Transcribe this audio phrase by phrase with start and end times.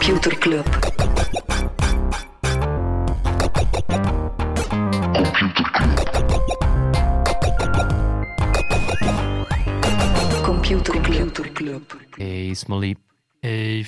[0.00, 0.64] Computer Club.
[10.42, 11.82] Computer Computer Club.
[12.16, 12.96] Hey Smolly,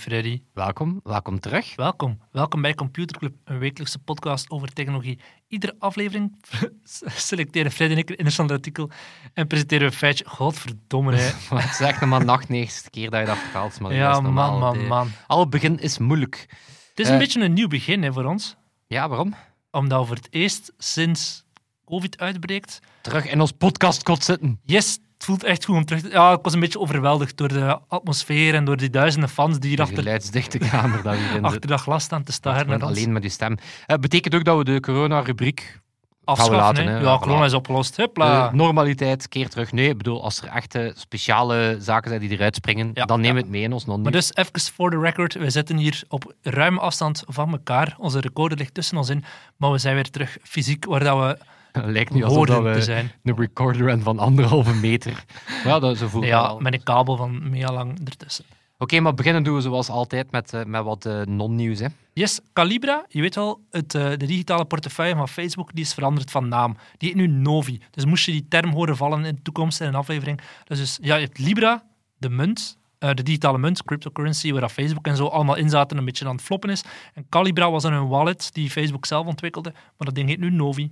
[0.02, 1.01] Freddy, welkom.
[1.05, 1.74] Welkom terug.
[1.77, 2.19] welkom.
[2.33, 5.19] Welkom bij Computer Club, een wekelijkse podcast over technologie.
[5.48, 6.37] Iedere aflevering
[7.28, 8.91] selecteren Freddy en ik een interessant artikel
[9.34, 10.25] en presenteren we een feitje.
[10.28, 11.30] Godverdomme, hè.
[11.56, 12.48] Het is echt nog maar nacht
[12.91, 13.80] keer dat je dat verhaalt.
[13.80, 15.11] Maar Ja, man, man, De- man.
[15.27, 16.47] Al begin is moeilijk.
[16.91, 17.19] Het is een Eh.
[17.19, 18.56] beetje een nieuw begin hè, voor ons,
[18.87, 19.34] Ja, waarom?
[19.70, 21.45] omdat we voor het eerst sinds
[21.84, 22.78] COVID uitbreekt.
[23.00, 24.61] Terug in ons podcastkot zitten.
[24.64, 26.08] Yes, het voelt echt goed om terug te...
[26.08, 29.70] Ja, ik was een beetje overweldigd door de atmosfeer en door die duizenden fans die
[29.70, 32.83] hier achter, geluidsdichte kamer dat achter dat glas staan te staren.
[32.83, 33.58] Alleen met je stem.
[33.86, 35.80] Het betekent ook dat we de corona-rubriek
[36.24, 37.02] Afschaffen, laten.
[37.02, 37.97] Ja, corona is opgelost.
[37.97, 38.48] Hupla.
[38.48, 39.72] de normaliteit keer terug.
[39.72, 43.34] Nee, ik bedoel, als er echte speciale zaken zijn die eruit springen, Ja, dan nemen
[43.34, 43.47] we ja.
[43.47, 46.34] het mee in ons non Maar dus even voor de record, we zitten hier op
[46.42, 47.97] ruime afstand van elkaar.
[47.98, 49.25] Onze recorder ligt tussen ons in,
[49.56, 51.38] maar we zijn weer terug fysiek waar dat we
[51.97, 53.12] lijkt nu alsof dat te we zijn.
[53.23, 55.25] een recorder hebben van anderhalve meter.
[55.65, 56.61] Ja, dat, zo voelt het Ja, wel.
[56.61, 58.45] met een kabel van mega lang ertussen.
[58.78, 61.78] Oké, maar beginnen doen we zoals altijd met, eh, met wat eh, non-nieuws.
[61.78, 61.87] hè.
[62.12, 66.31] Yes, Calibra, je weet wel, het, eh, de digitale portefeuille van Facebook, die is veranderd
[66.31, 66.77] van naam.
[66.98, 67.81] Die heet nu Novi.
[67.91, 70.41] Dus moest je die term horen vallen in de toekomst in een aflevering.
[70.65, 71.84] Dus, dus ja, je hebt Libra,
[72.19, 76.05] de munt, eh, de digitale munt, cryptocurrency, waar Facebook en zo allemaal in zaten, een
[76.05, 76.83] beetje aan het floppen is.
[77.15, 80.50] En Calibra was dan een wallet die Facebook zelf ontwikkelde, maar dat ding heet nu
[80.50, 80.91] Novi.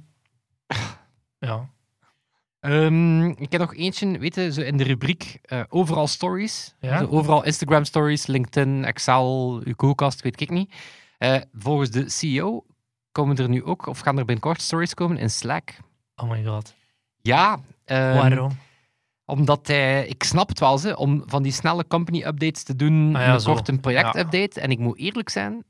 [1.39, 1.69] Ja.
[2.61, 6.75] Ehm, ik heb nog eentje, weet je, zo in de rubriek eh, overal stories.
[6.81, 6.99] Ja?
[6.99, 10.75] Zo overal Instagram stories, LinkedIn, Excel, uw koelkast, weet ik niet.
[11.19, 12.65] Eh, volgens de CEO
[13.13, 15.77] komen er nu ook, of gaan er binnenkort stories komen in Slack.
[16.17, 16.75] Oh my god.
[17.21, 18.51] Ja, ehm, Waarom?
[19.25, 23.17] omdat hij, ik snap het wel, ze, om van die snelle company updates te doen,
[23.17, 23.53] Ah ja, een zo.
[23.53, 24.61] kort een project-update.
[24.61, 25.65] En ik moet eerlijk zijn,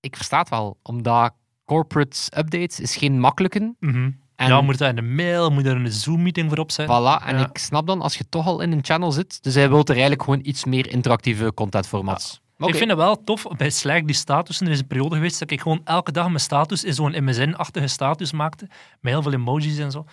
[0.00, 1.34] ik versta het wel, omdat
[1.64, 3.74] corporate updates is geen makkelijke.
[3.80, 4.10] Mhm.
[4.44, 6.94] En ja, moet dat in de mail, moet er een Zoom-meeting voor opzetten.
[6.96, 7.48] Voilà, en Ja.
[7.48, 9.90] ik snap dan als je toch al in een channel zit, dus hij wil er
[9.90, 12.42] eigenlijk gewoon iets meer interactieve contentformats.
[12.58, 14.66] Ik vind het wel tof bij Slack, die statussen.
[14.66, 17.86] Er is een periode geweest dat ik gewoon elke dag mijn status in zo'n MSN-achtige
[17.86, 18.68] status maakte.
[19.00, 20.04] Met heel veel emojis en zo.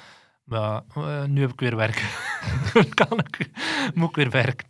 [0.43, 2.03] Maar eh, nu heb ik weer werk.
[2.93, 3.49] kan ik,
[3.93, 4.67] moet ik weer werken.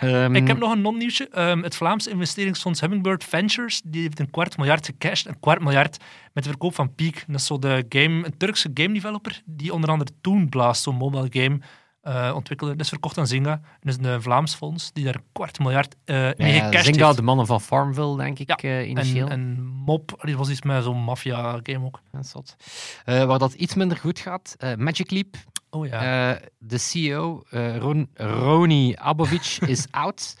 [0.00, 1.28] Ehm, Ik heb nog een non-nieuwsje.
[1.28, 5.26] Ehm, het Vlaamse investeringsfonds Hummingbird Ventures die heeft een kwart miljard gecashed.
[5.26, 5.96] Een kwart miljard
[6.32, 7.24] met de verkoop van Peak.
[7.26, 10.96] Dat is zo de game, een Turkse game developer die onder andere Toon Blast, zo'n
[10.96, 11.60] mobile game,
[12.02, 12.72] eh, ontwikkelde.
[12.72, 13.52] Dat is verkocht aan Zynga.
[13.52, 17.04] En dat is een Vlaams fonds die daar een kwart miljard mee ja, gecashed Zynga,
[17.04, 17.16] heeft.
[17.16, 19.28] de mannen van Farmville, denk ik, Ja, eh, initieel.
[19.28, 22.00] En, en Mop, die was iets met zo'n maffia-game ook.
[22.12, 22.56] Ja, zot.
[23.04, 25.36] Waar dat iets minder goed gaat, Magic Leap.
[25.70, 26.38] Oh ja.
[26.58, 27.42] De CEO,
[27.78, 30.36] Ron, Roni Abovic, is out.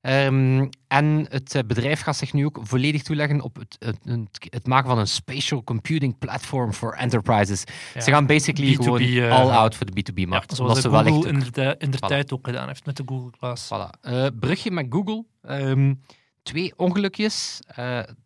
[0.00, 4.46] Ehm, en het eh, bedrijf gaat zich nu ook volledig toeleggen op het, het, het,
[4.50, 7.64] het maken van een spatial computing platform for enterprises.
[7.94, 8.00] Ja.
[8.00, 10.50] Ze gaan basically B2B, gewoon eh, all out voor de B2B-markt.
[10.50, 12.06] ja, zoals wellicht Google in de, in de Voilà.
[12.08, 13.66] tijd ook gedaan heeft met de Google Glass.
[13.74, 14.00] Voilà.
[14.00, 15.24] Eh, brugje met Google.
[15.42, 15.94] Ehm,
[16.42, 17.60] twee ongelukjes.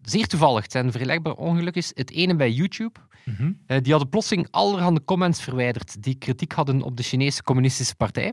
[0.02, 0.62] Zeer toevallig.
[0.62, 1.90] Het zijn vergelijkbare ongelukjes.
[1.94, 3.00] Het ene bij YouTube.
[3.24, 3.52] Mhm.
[3.66, 8.32] Eh, die hadden plotseling allerhande comments verwijderd die kritiek hadden op de Chinese Communistische Partij.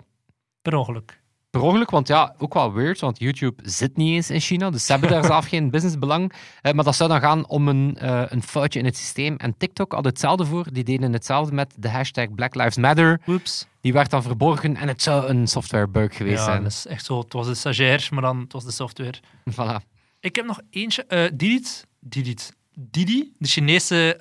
[0.61, 1.21] Per ongeluk.
[1.51, 4.85] Per ongeluk, want ja, ook wel weird, want YouTube zit niet eens in China, dus
[4.85, 6.33] ze hebben daar zelf geen businessbelang.
[6.61, 9.35] Eh, maar dat zou dan gaan om een, eh, een foutje in het systeem.
[9.35, 13.21] En TikTok had hetzelfde voor, die deden hetzelfde met de hashtag Black Lives Matter.
[13.27, 13.67] Oeps.
[13.81, 16.63] Die werd dan verborgen en het zou een softwarebug geweest Ja, zijn.
[16.63, 17.19] dat is echt zo.
[17.19, 19.13] Het was de stagiair, maar dan het was de software.
[19.53, 19.85] Voilà.
[20.19, 21.03] Ik heb nog eentje.
[21.05, 21.87] eh Didit.
[21.99, 22.53] Didit.
[22.73, 24.17] Didi, de Chinese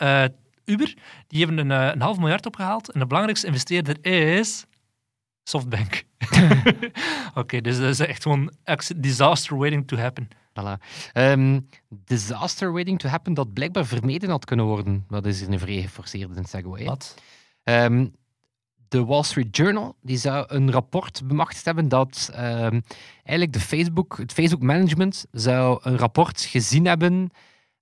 [0.65, 0.95] Uber,
[1.29, 2.93] die hebben een, een half miljard opgehaald.
[2.93, 4.65] En de belangrijkste investeerder is
[5.43, 6.05] Softbank.
[7.35, 8.53] Oké, dus dat is echt gewoon
[8.97, 10.29] disaster waiting to happen.
[10.61, 10.83] Voilà.
[11.13, 15.05] Ehm, disaster waiting to happen dat blijkbaar vermeden had kunnen worden.
[15.09, 16.85] Dat is een vrij geforceerde segue.
[16.85, 17.15] Wat?
[17.65, 18.07] Ehm,
[18.89, 22.81] de Wall Street Journal die zou een rapport bemachtigd hebben dat ehm,
[23.25, 27.31] eigenlijk de Facebook, het Facebook management zou een rapport gezien hebben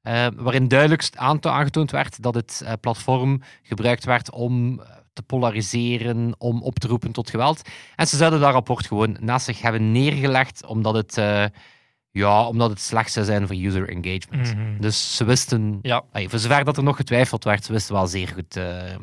[0.03, 4.87] eh, waarin duidelijk aanto- aangetoond werd dat het eh, platform gebruikt werd om eh,
[5.19, 7.63] te polariseren, om op te roepen tot geweld.
[7.97, 11.45] En ze zouden dat rapport gewoon naast zich hebben neergelegd omdat het, eh,
[12.11, 14.55] ja, omdat het slecht zou zijn voor user engagement.
[14.55, 14.81] Mhm.
[14.81, 16.07] Dus ze wisten, Ja, oké.
[16.13, 18.97] Ay, voor zover dat er nog getwijfeld werd, ze wisten wel zeer goed eh,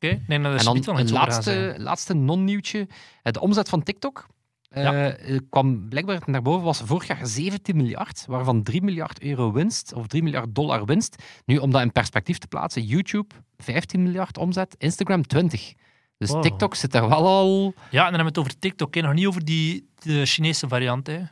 [0.00, 2.88] Nee, nou, dat is en dan niet gaan laatste, laatste non-nieuwtje.
[3.22, 4.26] De omzet van TikTok
[4.70, 5.10] Ja.
[5.10, 9.92] eh, kwam blijkbaar naar boven, was vorig jaar 17 miljard, waarvan 3 miljard euro winst,
[9.92, 11.22] of 3 miljard dollar winst.
[11.44, 15.72] Nu, om dat in perspectief te plaatsen, YouTube 15 miljard omzet, Instagram 20.
[16.18, 16.42] Dus Wow.
[16.42, 17.74] TikTok zit daar wel al...
[17.90, 19.00] Ja, en dan hebben we het over TikTok, hè.
[19.00, 21.06] nog niet over die de Chinese variant.
[21.06, 21.12] Hè.
[21.12, 21.26] Je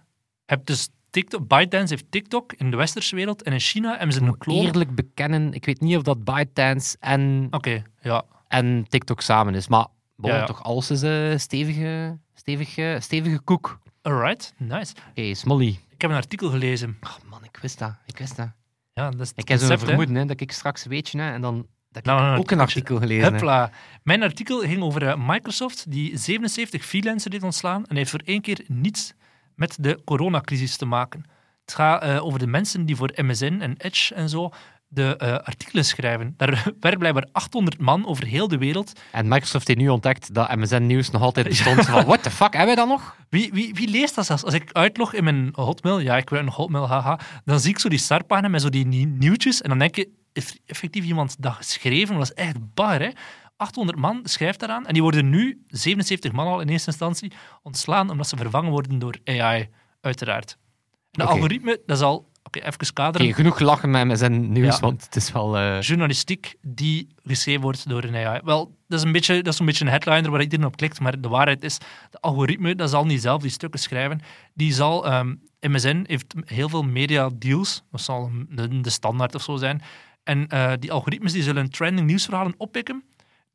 [0.47, 4.21] hebt dus TikTok, ByteDance heeft TikTok in de westerse wereld en in China hebben ze
[4.21, 4.65] een kloon.
[4.65, 8.23] eerlijk bekennen, ik weet niet of dat ByteDance en, Oké, ja.
[8.49, 9.69] en TikTok samen is.
[9.69, 9.87] Maar
[10.17, 10.45] bon, Ja, ja.
[10.45, 13.79] toch alles is een stevige, stevige, stevige koek.
[14.03, 14.95] Alright, nice.
[15.11, 15.81] Oké, Smolly.
[15.91, 16.99] Ik heb een artikel gelezen.
[17.01, 17.95] Oh, man, ik wist dat.
[18.07, 18.49] Ik wist dat.
[18.93, 21.33] Ja, dat is het Ik heb zo'n vermoeden hè, dat ik straks weet je, hè,
[21.33, 23.33] en dan dat ik Nou, nou, ook een artikel gelezen heb.
[23.33, 23.71] Hupla.
[24.03, 28.41] Mijn artikel ging over eh, Microsoft, die 77 freelancers heeft ontslaan en heeft voor één
[28.41, 29.15] keer niets
[29.55, 31.25] met de coronacrisis te maken.
[31.61, 34.51] Het gaat eh, over de mensen die voor MSN en Edge en zo
[34.97, 36.35] de eh, artikelen schrijven.
[36.37, 36.49] Daar
[36.81, 38.93] werken blijkbaar 800 man over heel de wereld.
[39.13, 41.87] En Microsoft heeft nu ontdekt dat MSN Nieuws nog altijd bestond.
[41.87, 43.17] Van, what the fuck, hebben wij dat nog?
[43.29, 44.45] Wie, wie, wie leest dat zelfs?
[44.45, 47.79] Als ik uitlog in mijn Hotmail, ja, ik werk nog Hotmail, haha, dan zie ik
[47.79, 51.37] zo die startpagina met zo die nie- nieuwtjes en dan denk je, heeft effectief iemand
[51.39, 52.15] dat geschreven?
[52.15, 53.11] Dat is echt bar, hè?
[53.57, 57.33] 800 man schrijft daaraan en die worden nu, 77 man al in eerste instantie,
[57.63, 59.69] ontslaan omdat ze vervangen worden door AI,
[60.01, 60.57] uiteraard.
[60.91, 62.03] En de algoritme, dat is
[62.47, 63.27] Oké, even kaderen.
[63.27, 64.81] Oké, genoeg lachen met MSN Nieuws, Ja.
[64.81, 65.57] want het is wel...
[65.57, 68.41] eh, journalistiek die geschreven wordt door een AI.
[68.45, 71.01] Wel, dat is een beetje, dat is een beetje een headliner waar iedereen op klikt,
[71.01, 71.79] maar de waarheid is,
[72.11, 74.21] de algoritme, dat zal niet zelf die stukken schrijven.
[74.55, 79.43] Die zal, ehm, MSN heeft heel veel media deals, dat zal de, de standaard of
[79.43, 79.83] zo zijn.
[80.25, 83.05] En eh, die algoritmes die zullen trending nieuwsverhalen oppikken,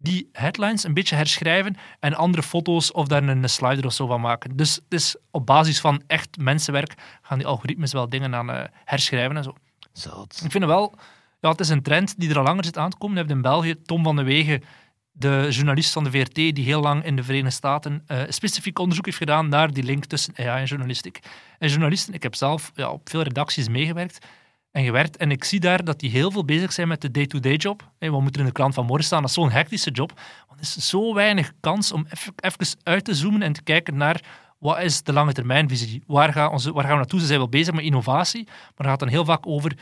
[0.02, 4.22] die headlines een beetje herschrijven en andere foto's of daar een slider of zo van
[4.22, 4.56] maken.
[4.56, 8.64] Dus het is op basis van echt mensenwerk gaan die algoritmes wel dingen aan eh,
[8.86, 9.56] herschrijven en zo.
[9.94, 10.34] zot.
[10.44, 10.94] Ik vind het wel,
[11.40, 13.16] ja, het is een trend die er al langer zit aan te komen.
[13.16, 14.64] Je hebt in België Tom van de Wegen,
[15.12, 19.06] de journalist van de VRT, die heel lang in de Verenigde Staten eh, specifiek onderzoek
[19.06, 21.20] heeft gedaan naar die link tussen AI en journalistiek.
[21.60, 24.26] En journalisten, ik heb zelf ja, op veel redacties meegewerkt
[24.72, 27.56] en gewerkt en ik zie daar dat die heel veel bezig zijn met de day-to-day
[27.56, 27.92] job.
[28.00, 29.22] Hey, wat moet er in de krant van morgen staan?
[29.22, 30.20] Dat is zo'n hectische job.
[30.48, 33.98] Want er is zo weinig kans om even, even uit te zoomen en te kijken
[33.98, 34.24] naar
[34.58, 36.04] wat is de lange termijnvisie?
[36.08, 37.20] Waar gaan, onze, waar gaan we naartoe?
[37.20, 39.78] Ze zijn wel bezig met innovatie, maar het gaat dan heel vaak over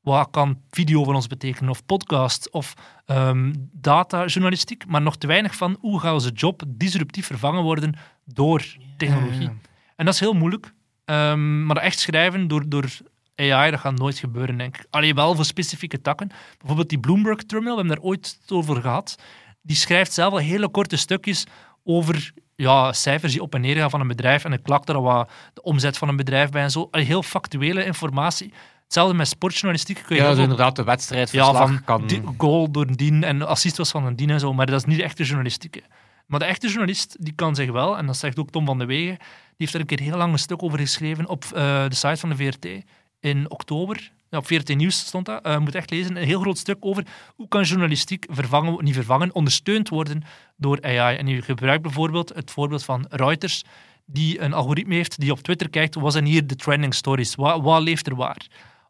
[0.00, 2.74] wat kan video voor ons betekenen, of podcast, of
[3.06, 7.94] ehm datajournalistiek, maar nog te weinig van hoe gaat onze job disruptief vervangen worden
[8.24, 8.64] door
[8.96, 9.42] technologie.
[9.42, 9.54] Ja.
[9.96, 10.72] En dat is heel moeilijk.
[11.04, 12.84] Ehm, maar echt schrijven door, door
[13.38, 14.86] AI, dat gaat nooit gebeuren, denk ik.
[14.90, 16.30] Alleen wel voor specifieke takken.
[16.58, 19.18] Bijvoorbeeld die Bloomberg Terminal, we hebben daar ooit over gehad.
[19.62, 21.44] Die schrijft zelf al hele korte stukjes
[21.84, 24.44] over ja, cijfers die op en neer gaan van een bedrijf.
[24.44, 26.88] En ik klak wat de omzet van een bedrijf bij en zo.
[26.90, 28.52] Allee, heel factuele informatie.
[28.84, 30.02] Hetzelfde met sportjournalistiek.
[30.06, 32.06] Kun je Ja, dus inderdaad, de wedstrijd ja, van kan...
[32.06, 34.80] die- goal door een dien en assist was van een dien en zo, maar dat
[34.80, 35.74] is niet de echte journalistiek.
[35.74, 35.80] hè.
[36.26, 38.84] Maar de echte journalist, die kan zich wel, en dat zegt ook Tom van de
[38.84, 39.26] Wegen, die
[39.56, 42.28] heeft er een keer heel lang een stuk over geschreven op eh, de site van
[42.28, 42.66] de VRT
[43.20, 44.10] in oktober.
[44.30, 45.40] Ja, op VRT Nieuws stond dat.
[45.42, 46.16] Je moet echt lezen.
[46.16, 47.06] Een heel groot stuk over
[47.36, 50.22] hoe kan journalistiek vervangen, niet vervangen, ondersteund worden
[50.56, 51.16] door AI.
[51.16, 53.64] En je gebruikt bijvoorbeeld het voorbeeld van Reuters,
[54.06, 57.34] die een algoritme heeft die op Twitter kijkt, wat zijn hier de trending stories?
[57.34, 58.46] Wat, wat leeft er waar?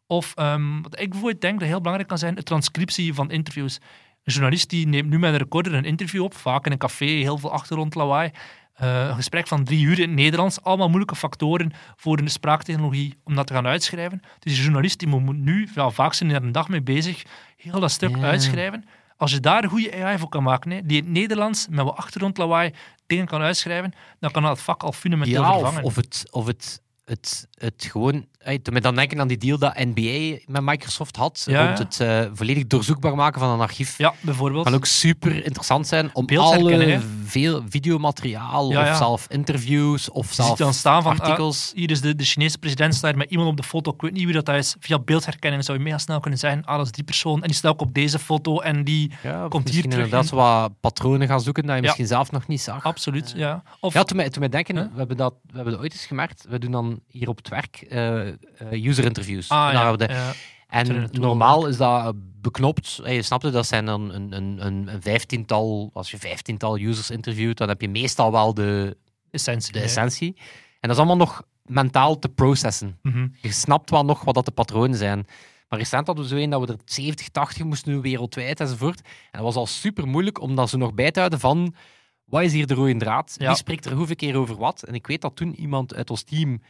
[0.07, 3.79] Of ehm, wat ik bijvoorbeeld denk dat heel belangrijk kan zijn, de transcriptie van interviews.
[4.23, 7.05] Een journalist die neemt nu met een recorder een interview op, vaak in een café,
[7.05, 8.31] heel veel achtergrondlawaai.
[8.79, 10.61] Eh, een gesprek van drie uur in het Nederlands.
[10.61, 14.21] Allemaal moeilijke factoren voor de spraaktechnologie om dat te gaan uitschrijven.
[14.39, 17.23] Dus die journalist die moet nu, ja, vaak zijn er een dag mee bezig,
[17.57, 18.21] heel dat stuk Ja.
[18.23, 18.85] uitschrijven.
[19.17, 21.85] Als je daar een goede AI voor kan maken, hè, die in het Nederlands met
[21.85, 22.71] wat achtergrondlawaai
[23.07, 25.83] dingen kan uitschrijven, dan kan dat vak al fundamenteel Ja, of, vervangen.
[25.83, 28.25] of het, of het, het, het gewoon...
[28.39, 31.77] Hey, doe me dan denken aan die deal dat NBA met Microsoft had, Ja, rond
[31.77, 33.97] het eh, volledig doorzoekbaar maken van een archief.
[33.97, 34.63] ja, bijvoorbeeld.
[34.63, 40.57] kan ook super interessant zijn om alle veel videomateriaal Ja, of zelf interviews of zelf
[40.57, 41.71] dan staan van, ah, artikels.
[41.75, 43.91] hier is de, de Chinese president staat met iemand op de foto.
[43.93, 44.75] Ik weet niet wie dat is.
[44.79, 47.41] Via beeldherkenning zou je mega snel kunnen zeggen, ah, dat is die persoon.
[47.41, 49.11] En die staat ook op deze foto en die...
[49.49, 50.23] komt hier terug in.
[50.23, 52.83] zo wat patronen gaan zoeken dat je misschien zelf nog niet zag.
[52.83, 53.63] Absoluut, ja.
[53.79, 56.05] Of, Ja, toen mij, toen mij denken, we, hebben dat, we hebben dat ooit eens
[56.05, 56.45] gemerkt.
[56.49, 58.35] We doen dan hier op het werk eh, eh,
[58.71, 59.49] user interviews.
[59.49, 60.33] ah, En dan ja.
[60.67, 62.99] En het normaal is dat beknopt.
[63.03, 67.09] Eh, Je snapte, dat zijn dan een, een, een, een vijftiental, als je vijftiental users
[67.09, 68.97] interviewt, dan heb je meestal wel de,
[69.31, 69.71] essentie.
[69.71, 69.85] de ja.
[69.85, 70.35] essentie.
[70.79, 72.97] En dat is allemaal nog mentaal te processen.
[73.01, 73.27] Mhm.
[73.41, 75.25] Je snapt wel nog wat dat de patronen zijn.
[75.69, 79.01] Maar recent hadden we zo een dat we er 70, 80 moesten doen wereldwijd enzovoort.
[79.01, 81.75] En dat was al super moeilijk om dat zo nog bij te houden van
[82.25, 83.35] wat is hier de rode draad?
[83.37, 83.47] Ja.
[83.47, 84.83] Wie spreekt er hoeveel keer over wat?
[84.83, 86.61] En ik weet dat toen iemand uit ons team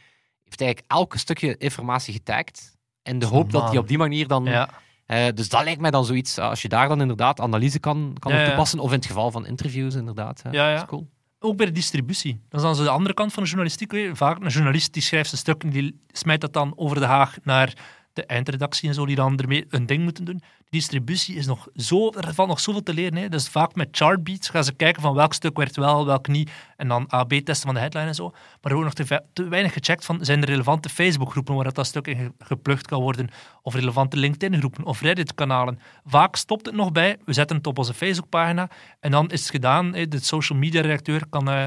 [0.50, 2.76] heeft eigenlijk elke stukje informatie getagd.
[3.02, 4.44] En de hoop dat die op die manier dan...
[4.44, 4.68] Ja.
[5.06, 8.16] Eh, dus dat lijkt mij dan zoiets, eh, als je daar dan inderdaad analyse kan,
[8.18, 8.78] kan Ja, toepassen.
[8.78, 10.42] Of in het geval van interviews inderdaad.
[10.50, 10.72] Ja, ja.
[10.72, 11.08] Dat is cool.
[11.38, 12.40] Ook bij de distributie.
[12.48, 14.10] Dat is dan zo de andere kant van de journalistiek.
[14.12, 17.36] Vaak een journalist die schrijft zijn stuk en die smijt dat dan over de haag
[17.42, 17.74] naar
[18.20, 20.38] de de eindredactie en zo, die dan ermee een ding moeten doen.
[20.38, 23.16] Die distributie is nog zo, er valt nog zoveel te leren.
[23.16, 23.28] Hè.
[23.28, 26.50] Dus vaak met chartbeats gaan ze kijken van welk stuk werkt wel, welk niet.
[26.76, 28.30] En dan A-B-testen van de headline en zo.
[28.30, 32.06] Maar er wordt nog te, weinig gecheckt van, zijn er relevante Facebook-groepen waar dat, stuk
[32.06, 33.28] in ge- geplukt kan worden?
[33.62, 35.78] Of relevante LinkedIn-groepen of Reddit-kanalen.
[36.04, 38.68] Vaak stopt het nog bij, we zetten het op onze Facebook-pagina
[39.00, 39.94] en dan is het gedaan.
[39.94, 40.08] hè.
[40.08, 41.64] De social media-redacteur kan, eh,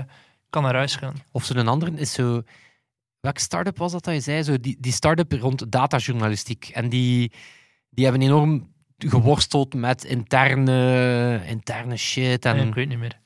[0.49, 1.15] kan naar huis gaan.
[1.31, 2.41] Of zo'n andere is zo...
[3.23, 4.43] Welke start-up was dat dat je zei?
[4.43, 6.69] Zo die, die start-up rond datajournalistiek.
[6.73, 7.31] En die,
[7.89, 12.45] die hebben enorm geworsteld met interne, interne shit.
[12.45, 13.19] En Nee, ik weet niet meer.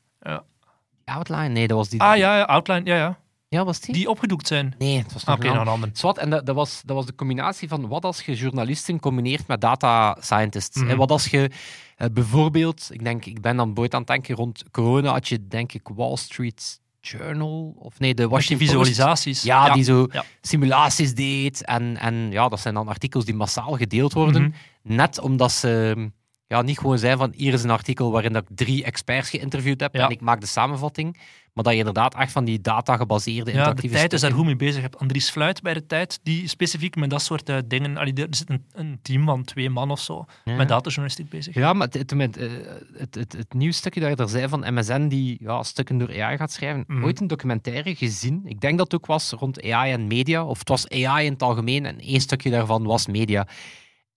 [1.06, 1.48] Outline?
[1.48, 2.02] Nee, dat was die.
[2.02, 3.20] Ah ja, ja, Outline, ja, ja.
[3.50, 3.94] Ja, was die?
[3.94, 4.76] Die opgedoekt zijn.
[4.78, 5.62] Nee, het was Oké, nog ander.
[5.62, 5.90] een ander.
[5.94, 9.48] Zwat, en dat, dat, was, dat was de combinatie van wat als je journalisten combineert
[9.48, 10.78] met data scientists.
[10.78, 10.90] Mhm.
[10.90, 11.52] En wat als je
[11.96, 15.48] eh, bijvoorbeeld, ik denk, ik ben dan boeit aan het denken rond corona, had je
[15.48, 19.42] denk ik Wall Street Journal, of nee, de Washington visualisaties.
[19.44, 20.24] Ja, die zo Ja.
[20.42, 21.66] simulaties deed.
[21.66, 24.42] En, en ja, dat zijn dan artikels die massaal gedeeld worden.
[24.42, 24.96] Mhm.
[24.96, 25.96] Net omdat ze
[26.48, 29.80] ja, niet gewoon zijn van hier is een artikel waarin dat ik drie experts geïnterviewd
[29.80, 30.06] heb Ja.
[30.06, 31.18] en ik maak de samenvatting.
[31.58, 34.46] Maar dat je inderdaad echt van die data-gebaseerde Ja, de interactieve tijd is daar goed
[34.46, 34.76] mee bezig.
[34.76, 37.98] Je hebt Andries Fluit bij de tijd, die specifiek met dat soort eh, dingen...
[37.98, 40.56] allee, Er zit een, een team van twee man of zo Ja.
[40.56, 41.56] met datajournalistiek bezig.
[41.56, 42.50] Ja, maar het, het, het, eh,
[42.94, 46.38] het, het, het nieuwsstukje dat je er zei van MSN die ja, stukken door AI
[46.38, 46.84] gaat schrijven.
[46.88, 47.04] Mhm.
[47.04, 48.42] Ooit een documentaire gezien.
[48.46, 50.46] Ik denk dat het ook was rond AI en media.
[50.46, 53.48] Of het was AI in het algemeen en één stukje daarvan was media.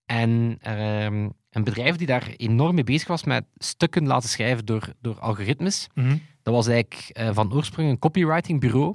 [0.06, 4.92] En ehm, een bedrijf die daar enorm mee bezig was met stukken laten schrijven door,
[5.00, 5.87] door algoritmes.
[5.95, 6.16] Mhm.
[6.42, 8.88] Dat was eigenlijk eh, van oorsprong een copywritingbureau.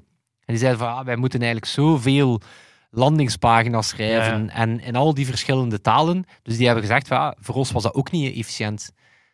[0.46, 2.42] En die zeiden van, ah, wij moeten eigenlijk zoveel
[2.90, 4.50] landingspagina's schrijven Ja.
[4.52, 6.26] en in al die verschillende talen.
[6.42, 8.92] Dus die hebben gezegd, van, ah, voor ons was dat ook niet efficiënt.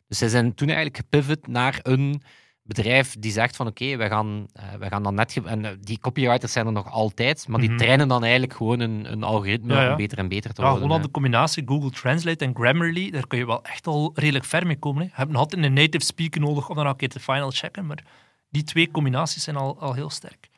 [0.08, 2.22] Dus zij zijn toen eigenlijk gepivot naar een
[2.76, 5.40] bedrijf die zegt van oké, wij, gaan, eh, gaan dan net...
[5.46, 7.78] En eh, die copywriters zijn er nog altijd, maar die Mhm.
[7.78, 9.92] trainen dan eigenlijk gewoon een, een algoritme Ja, ja.
[9.92, 10.88] om beter en beter te Ja, worden.
[10.88, 14.68] gewoon de combinatie Google Translate en Grammarly, daar kun je wel echt al redelijk ver
[14.68, 15.02] mee komen.
[15.02, 15.08] Hè.
[15.08, 17.86] Je hebt nog altijd een native speaker nodig om dan een keer te final checken,
[17.86, 18.04] maar
[18.50, 20.50] die twee combinaties zijn al, al heel sterk.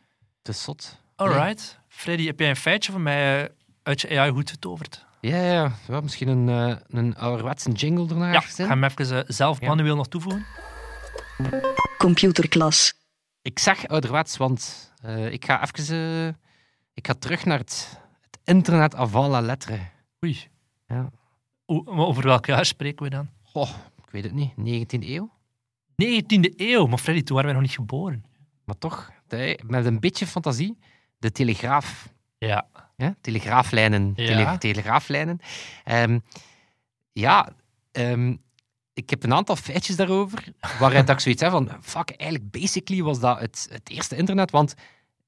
[0.43, 1.01] Is zot.
[1.15, 1.79] Alright.
[1.87, 3.49] Freddy, heb jij een feitje van mij eh,
[3.83, 5.05] uit je AI goed getoverd?
[5.21, 9.95] Ja, ja, misschien een, een ouderwetse jingle ernaar Ja, ik ga hem even zelf manueel
[9.95, 10.45] nog toevoegen.
[12.07, 12.93] Computerklas.
[13.41, 15.95] Ik zeg ouderwets, want eh, ik ga even...
[15.97, 16.27] eh,
[16.93, 19.79] ik ga terug naar het, het internet avant la lettre.
[20.25, 20.47] Oei.
[20.87, 21.09] Ja.
[21.65, 23.29] O- maar over welk jaar spreken we dan?
[23.43, 23.69] Goh,
[24.05, 24.51] ik weet het niet.
[24.95, 25.31] 19e eeuw?
[26.03, 28.25] 19e eeuw, maar Freddy, toen waren wij nog niet geboren.
[28.65, 30.77] Maar toch, de- met een beetje fantasie,
[31.17, 32.09] de telegraaf.
[32.37, 32.67] Ja.
[32.95, 33.15] Ja?
[33.21, 34.13] Telegraaflijnen.
[34.15, 34.25] Ja.
[34.25, 35.39] Tele- telegraaflijnen.
[35.83, 36.19] Ehm,
[37.11, 37.49] ja,
[37.91, 38.35] ehm,
[38.93, 40.43] ik heb een aantal feitjes daarover,
[40.79, 44.73] waaruit ik zoiets heb van, fuck, eigenlijk basically was dat het, het eerste internet, want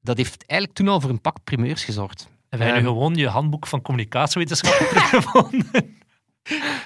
[0.01, 2.27] dat heeft eigenlijk toen al voor een pak primeurs gezorgd.
[2.49, 2.77] En wij Ehm.
[2.81, 5.69] nu gewoon je handboek van communicatiewetenschap teruggevonden.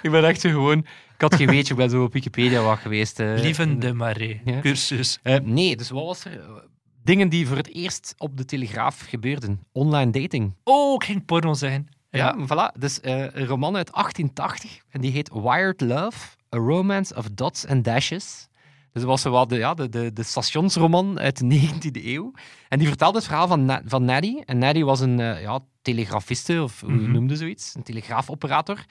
[0.01, 0.77] Ik ben echt zo gewoon...
[1.15, 3.19] Ik had geen weetje, ik ben zo op Wikipedia wat geweest.
[3.19, 4.59] eh, Lieven de Marais, Ja.
[4.59, 5.19] cursus.
[5.23, 6.63] Eh, nee, dus wat was er?
[7.03, 9.59] Dingen die voor het eerst op de Telegraaf gebeurden.
[9.71, 10.53] Online dating.
[10.63, 11.87] Oh, ging porno zeggen.
[12.09, 12.45] Ja, Ja.
[12.47, 12.77] voilà.
[12.79, 17.67] Dus eh, een roman uit 1880 en die heet Wired Love, A Romance of Dots
[17.67, 18.47] and Dashes.
[18.93, 21.45] Dus dat was zo wat de, ja, de, de, de stationsroman uit de
[21.91, 22.31] 19e eeuw.
[22.69, 24.37] En die vertelde het verhaal van, Na- van Naddy.
[24.45, 27.11] En Naddy was een eh, ja, telegrafiste, of hoe Mhm.
[27.11, 27.75] noemde zoiets?
[27.75, 28.85] Een telegraafoperator.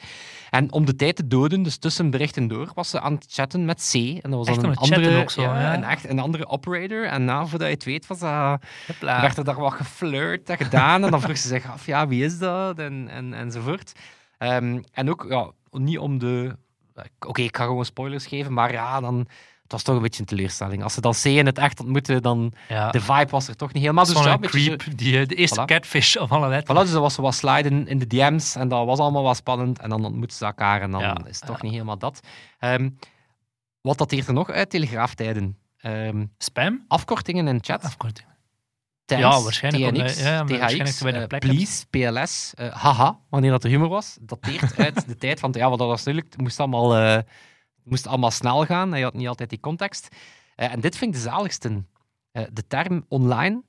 [0.51, 3.65] En om de tijd te doden, dus tussen berichten door, was ze aan het chatten
[3.65, 3.95] met C.
[3.95, 5.75] En dat was dan een andere, ook zo, ja, ja.
[5.75, 7.07] Een, echt, een andere operator.
[7.07, 8.61] En na, voordat je het weet, was dat
[8.99, 11.05] werd er daar wat geflirt en gedaan.
[11.05, 12.79] En dan vroeg ze zich af, ja, wie is dat?
[12.79, 13.93] En, en, enzovoort.
[14.39, 16.57] Ehm, en ook, ja, niet om de...
[17.27, 19.29] Oké, ik ga gewoon spoilers geven, maar ja, dan...
[19.63, 20.83] Het was toch een beetje een teleurstelling.
[20.83, 22.53] Als ze dan C in het echt ontmoeten, dan...
[22.69, 22.91] Ja.
[22.91, 24.05] De vibe was er toch niet helemaal.
[24.05, 25.65] Dus ja, wel beetje zo- die, eh, de eerste Voilà.
[25.65, 26.79] catfish of alle letters.
[26.79, 29.79] Voilà, dus er was wat sliden in de DM's en dat was allemaal wat spannend.
[29.79, 32.21] En dan ontmoeten ze elkaar en dan Ja, is het toch niet helemaal dat.
[32.59, 32.91] Ehm,
[33.81, 35.59] wat dateert er nog uit telegraaftijden?
[35.79, 36.85] Ehm, Spam?
[36.89, 37.83] afkortingen in chat.
[37.85, 38.27] Afkorting.
[39.17, 43.89] Ja, waarschijnlijk TNX, ja, waarschijnlijk THX, eh, Please, PLS, eh, haha, wanneer dat er humor
[43.89, 47.23] was, dateert uit de tijd van, ja, wat dat was natuurlijk, het moest allemaal, eh,
[47.85, 50.09] moest allemaal snel gaan, en je had niet altijd die context.
[50.55, 51.83] En dit vind ik de zaligste.
[52.33, 53.63] De term online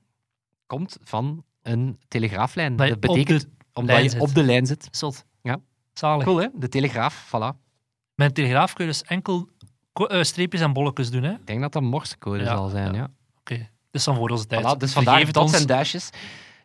[0.66, 2.76] komt van een telegraaflijn.
[2.76, 4.20] Dat betekent omdat je zit.
[4.20, 4.88] op de lijn zit.
[4.90, 5.24] Zot.
[5.42, 5.58] Ja.
[5.92, 6.24] Zalig.
[6.24, 6.46] Cool, hè?
[6.54, 7.56] De telegraaf, voilà.
[8.14, 9.48] Met een telegraaf kun je dus enkel
[10.20, 11.22] streepjes en bolletjes doen.
[11.22, 11.32] Hè?
[11.32, 13.08] Ik denk dat dat morsecode Ja, zal zijn, ja.
[13.90, 14.64] Dus dan voor onze tijd.
[14.74, 15.60] Voilà, dus vandaar dots ons.
[15.60, 16.10] en dashes.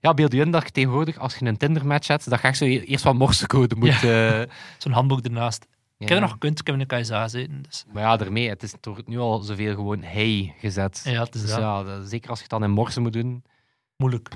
[0.01, 2.57] Ja, beeld je in dat je tegenwoordig, als je een Tinder-match hebt, dat je echt
[2.57, 4.03] zo e- eerst wat morsecode moet...
[4.03, 4.41] eh,
[4.77, 5.63] Zo'n handboek ernaast.
[5.63, 6.15] Ik heb ja.
[6.15, 7.61] er nog gekund, ik heb in de KSA gezeten.
[7.61, 7.85] Dus.
[7.93, 11.01] Maar ja, daarmee, het is toch nu al zoveel gewoon hey gezet.
[11.03, 11.59] Ja, het is dus dat.
[11.59, 13.43] ja, dat- zeker als je het dan in morsen moet doen.
[13.97, 14.29] Moeilijk.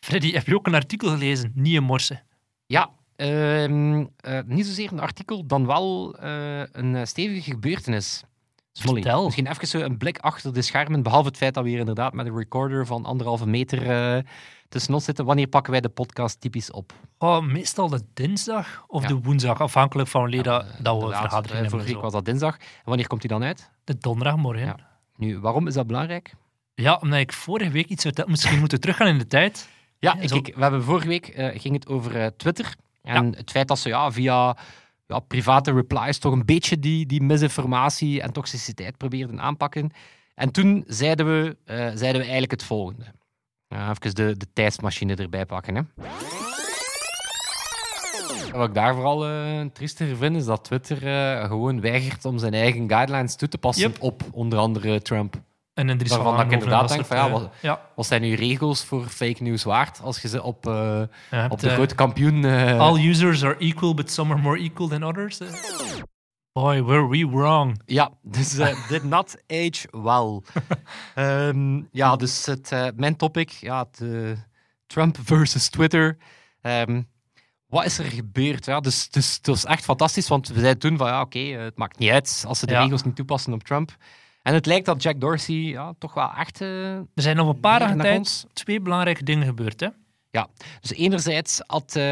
[0.00, 1.52] Freddy, heb je ook een artikel gelezen?
[1.54, 2.22] Niet in morsen.
[2.66, 8.22] Ja, ehm, eh, niet zozeer een artikel, dan wel eh, een stevige gebeurtenis.
[8.72, 9.24] Smolly, Vertel.
[9.24, 12.12] misschien even zo een blik achter de schermen, behalve het feit dat we hier inderdaad
[12.12, 14.22] met een recorder van anderhalve meter eh,
[14.68, 15.24] tussen ons zitten.
[15.24, 16.92] Wanneer pakken wij de podcast typisch op?
[17.18, 19.08] Oh, meestal de dinsdag of Ja.
[19.08, 21.70] de woensdag, afhankelijk van wanneer dat, dat we Inderdaad, vergaderingen eh, hebben.
[21.70, 22.56] Vorige week was dat dinsdag.
[22.56, 23.70] En wanneer komt die dan uit?
[23.84, 24.64] De donderdagmorgen.
[24.66, 24.74] Ja.
[24.78, 24.86] Ja.
[25.16, 26.34] Nu, waarom is dat belangrijk?
[27.00, 28.30] omdat ik vorige week iets vertelde.
[28.30, 29.68] Misschien moeten we teruggaan in de tijd.
[29.98, 32.74] Ja, Ja, ik, zo- ik- we hebben vorige week eh, ging het over eh, Twitter.
[33.02, 34.56] En het feit dat ze ja, via
[35.06, 39.90] ja, private replies toch een beetje die, die misinformatie en toxiciteit probeerden aanpakken.
[40.34, 43.04] En toen zeiden we, eh, zeiden we eigenlijk het volgende.
[43.68, 45.74] Ja, even de, de tijdsmachine erbij pakken.
[45.74, 45.82] Hè.
[48.52, 52.54] Wat ik daar vooral eh triester vind, is dat Twitter eh, gewoon weigert om zijn
[52.54, 54.02] eigen guidelines toe te passen Yep.
[54.02, 55.42] op onder andere Trump.
[55.88, 57.80] En Dries Waarvan van ik inderdaad denk van, ja, ja.
[57.96, 61.60] Wat zijn nu regels voor fake news waard als je ze op, Je hebt, op
[61.60, 62.44] de eh, grote kampioen...
[62.44, 65.38] eh, All users are equal, but some are more equal than others.
[66.52, 67.80] Boy, were we wrong.
[67.86, 68.50] Ja, dus
[68.88, 70.40] did not age well.
[71.24, 74.08] Ehm, ja, dus het, mijn topic, ja, eh,
[74.86, 76.16] Trump versus Twitter.
[76.60, 77.02] Ehm,
[77.66, 78.64] wat is er gebeurd?
[78.64, 81.76] Ja, dus, dus het was echt fantastisch, want we zeiden toen van ja, oké, het
[81.76, 82.82] maakt niet uit als ze de Ja.
[82.82, 83.96] regels niet toepassen op Trump.
[84.42, 86.60] En het lijkt dat Jack Dorsey ja, toch wel echt...
[86.60, 89.80] eh, Er zijn nog een paar dagen tijd twee belangrijke dingen gebeurd.
[89.80, 89.88] Hè?
[90.32, 90.48] Ja,
[90.80, 92.02] dus enerzijds had, eh,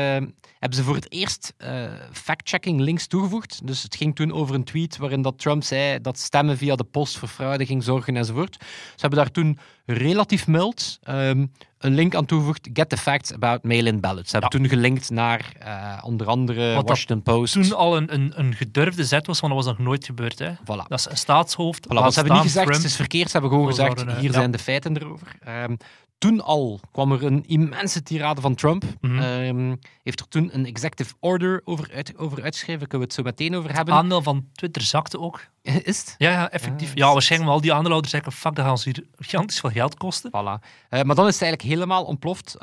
[0.58, 3.66] hebben ze voor het eerst eh, fact-checking links toegevoegd.
[3.66, 6.84] Dus het ging toen over een tweet waarin dat Trump zei dat stemmen via de
[6.84, 8.56] post voor fraude ging zorgen enzovoort.
[8.60, 11.46] Ze hebben daar toen relatief mild ehm,
[11.78, 12.68] een link aan toegevoegd.
[12.72, 14.30] Get the facts about mail-in ballots.
[14.30, 17.52] Ze hebben toen gelinkt naar eh, onder andere Wat dat Washington Post.
[17.52, 20.38] Toen al een, een, een gedurfde zet was, want dat was nog nooit gebeurd.
[20.38, 20.52] Hè?
[20.52, 20.88] Voilà.
[20.88, 21.86] Dat is een staatshoofd.
[21.86, 22.82] Voilà, ze hebben niet gezegd, Trump.
[22.82, 23.26] het is verkeerd.
[23.26, 24.32] Ze hebben gewoon gezegd, hier ja.
[24.32, 25.36] zijn de feiten erover.
[25.40, 25.74] Ehm,
[26.20, 28.84] toen al kwam er een immense tirade van Trump.
[29.00, 29.18] Mhm.
[29.18, 32.78] Ehm, heeft er toen een executive order over, uit, over uitgeschreven.
[32.80, 33.94] Daar kunnen we het zo meteen over hebben.
[33.94, 35.46] aandeel van Twitter zakte ook.
[35.62, 36.14] Is het?
[36.18, 36.92] Ja, ja effectief.
[36.94, 39.70] Ja, is- waarschijnlijk wel al die aandeelhouders zeggen, fuck, dat gaan ons hier gigantisch veel
[39.70, 40.30] geld kosten.
[40.30, 40.66] Voilà.
[40.88, 42.56] Eh, maar dan is het eigenlijk helemaal ontploft.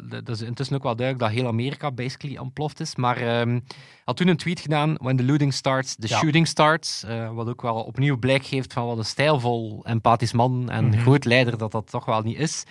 [0.00, 2.96] Dat, dat dat is intussen ook wel duidelijk dat heel Amerika basically ontploft is.
[2.96, 3.62] Maar hij
[4.04, 6.18] had toen een tweet gedaan: When the looting starts, the Ja.
[6.18, 7.04] shooting starts.
[7.04, 10.98] Eh, wat ook wel opnieuw blijk geeft van wat een stijlvol, empathisch man en Mhm.
[11.00, 12.64] groot leider dat dat toch wel niet is.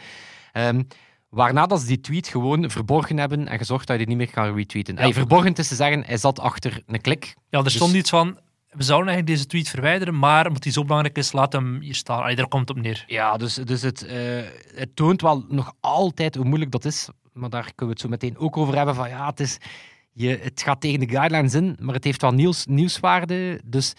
[0.52, 0.84] Ehm,
[1.30, 4.36] waarna dat ze die tweet gewoon verborgen hebben en gezorgd dat je die niet meer
[4.36, 5.00] kan retweeten.
[5.00, 7.36] Ai, verborgen is te zeggen, hij zat achter een klik.
[7.50, 8.38] Ja, er Dus- stond iets van,
[8.76, 11.96] we zouden eigenlijk deze tweet verwijderen, maar omdat die zo belangrijk is, laat hem hier
[11.96, 12.22] staan.
[12.22, 13.04] Allee, daar komt op neer.
[13.08, 14.18] Ja, dus, dus het, eh,
[14.76, 17.10] het toont wel nog altijd hoe moeilijk dat is.
[17.34, 18.96] Maar daar kunnen we het zo meteen ook over hebben.
[18.96, 19.58] Van ja, het, is,
[20.12, 23.62] je, het gaat tegen de guidelines in, maar het heeft wel nieuws, nieuwswaarde.
[23.66, 23.94] Dus,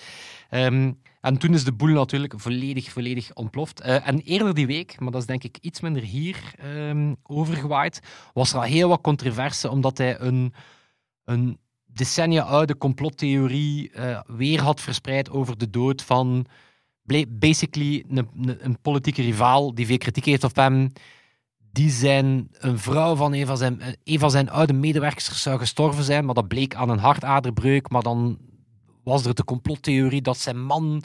[0.49, 3.81] ehm, en toen is de boel natuurlijk volledig, volledig ontploft.
[3.81, 8.01] Eh, en eerder die week, maar dat is denk ik iets minder hier ehm, overgewaaid,
[8.33, 10.55] was er al heel wat controverse, omdat hij een,
[11.25, 11.59] een
[11.97, 16.47] decennia oude complottheorie eh, weer had verspreid over de dood van
[17.29, 18.29] basically een,
[18.59, 20.93] een, politieke rivaal die veel kritiek heeft op hem.
[21.73, 26.05] Die zijn een vrouw van een van zijn, een van zijn oude medewerkers zou gestorven
[26.05, 27.89] zijn, maar dat bleek aan een hartaderbreuk.
[27.91, 28.39] Maar dan
[29.05, 31.03] was er de complottheorie dat zijn man,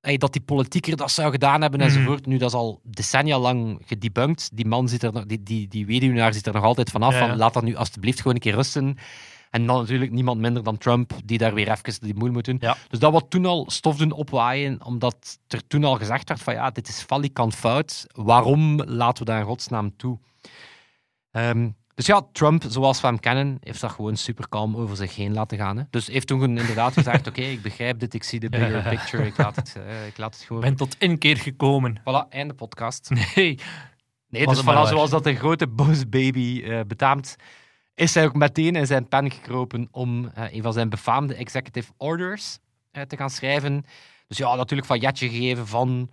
[0.00, 1.88] ey, dat die politieker dat zou gedaan hebben Mhm.
[1.88, 2.26] enzovoort.
[2.26, 4.50] Nu, dat is al decennia lang gedebunked.
[4.54, 7.12] Die man zit er, nog- die, die, die weduwnaar zit er nog altijd vanaf.
[7.12, 7.26] Ja.
[7.28, 8.96] Van, laat dat nu alstublieft gewoon een keer rusten.
[9.54, 12.56] En dan natuurlijk niemand minder dan Trump, die daar weer even die moeil moet doen.
[12.60, 12.76] Ja.
[12.88, 16.54] Dus dat wat toen al stof doen opwaaien, omdat er toen al gezegd werd van
[16.54, 18.06] ja, dit is valikant fout.
[18.12, 20.18] Waarom laten we dat in godsnaam toe?
[21.30, 25.16] Ehm, dus ja, Trump, zoals we hem kennen, heeft dat gewoon super kalm over zich
[25.16, 25.76] heen laten gaan.
[25.76, 25.84] Hè.
[25.90, 29.38] Dus heeft toen inderdaad gezegd, oké, ik begrijp dit, ik zie de bigger picture, ik
[29.38, 30.62] laat het, eh, ik laat het Ik gewoon...
[30.62, 32.00] ben tot inkeer gekomen.
[32.00, 33.10] Voilà, einde podcast.
[33.34, 33.58] Nee.
[34.28, 37.36] Nee, Was dus voilà, zoals dat een grote boze baby eh, betaamt,
[37.94, 41.92] is hij ook meteen in zijn pen gekropen om eh, een van zijn befaamde executive
[41.96, 42.58] orders
[42.90, 43.84] eh, te gaan schrijven.
[44.26, 46.10] Dus ja, natuurlijk van Jetje gegeven van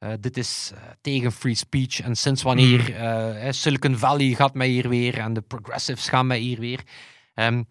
[0.00, 4.88] eh, dit is tegen free speech en sinds wanneer eh, Silicon Valley gaat mij hier
[4.88, 6.82] weer en de progressives gaan mij hier weer.
[7.34, 7.62] Ehm,